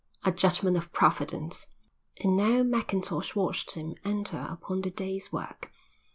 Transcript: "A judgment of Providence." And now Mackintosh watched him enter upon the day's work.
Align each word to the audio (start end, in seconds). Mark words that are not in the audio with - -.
"A 0.25 0.31
judgment 0.31 0.77
of 0.77 0.91
Providence." 0.91 1.67
And 2.23 2.35
now 2.35 2.63
Mackintosh 2.63 3.35
watched 3.35 3.75
him 3.75 3.93
enter 4.03 4.47
upon 4.49 4.81
the 4.81 4.89
day's 4.89 5.31
work. 5.31 5.71